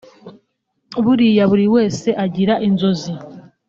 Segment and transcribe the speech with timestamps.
[1.03, 3.11] Buriya buri wese agira inzozi